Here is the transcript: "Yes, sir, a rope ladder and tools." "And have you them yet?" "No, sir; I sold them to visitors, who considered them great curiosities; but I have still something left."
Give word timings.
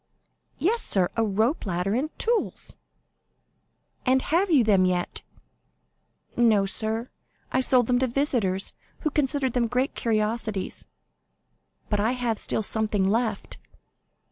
"Yes, 0.57 0.81
sir, 0.81 1.11
a 1.15 1.23
rope 1.23 1.63
ladder 1.67 1.93
and 1.93 2.09
tools." 2.17 2.75
"And 4.03 4.23
have 4.33 4.49
you 4.49 4.63
them 4.63 4.83
yet?" 4.85 5.21
"No, 6.35 6.65
sir; 6.65 7.11
I 7.51 7.61
sold 7.61 7.85
them 7.85 7.99
to 7.99 8.07
visitors, 8.07 8.73
who 9.01 9.11
considered 9.11 9.53
them 9.53 9.67
great 9.67 9.93
curiosities; 9.93 10.85
but 11.87 11.99
I 11.99 12.13
have 12.13 12.39
still 12.39 12.63
something 12.63 13.11
left." 13.11 13.59